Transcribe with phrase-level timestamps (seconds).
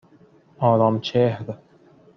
[0.59, 1.57] آرامچهر